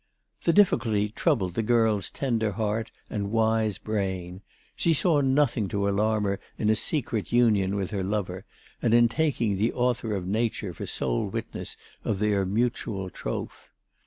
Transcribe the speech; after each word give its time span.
The 0.45 0.51
difficulty 0.51 1.09
troubled 1.09 1.53
the 1.53 1.61
girl's 1.61 2.09
tender 2.09 2.53
heart 2.53 2.89
and 3.11 3.29
wise 3.31 3.77
brain. 3.77 4.41
She 4.75 4.95
saw 4.95 5.21
nothing 5.21 5.67
to 5.67 5.87
alarm 5.87 6.23
her 6.23 6.39
in 6.57 6.71
a 6.71 6.75
secret 6.75 7.31
union 7.31 7.75
with 7.75 7.91
her 7.91 8.03
lover 8.03 8.43
and 8.81 8.95
in 8.95 9.07
taking 9.07 9.57
the 9.57 9.71
author 9.73 10.15
of 10.15 10.25
nature 10.25 10.73
for 10.73 10.87
sole 10.87 11.27
witness 11.27 11.77
of 12.03 12.17
their 12.17 12.47
mutual 12.47 13.11
troth. 13.11 13.69